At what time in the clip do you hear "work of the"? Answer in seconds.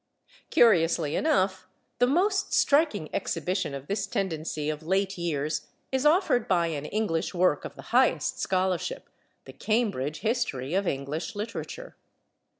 7.35-7.81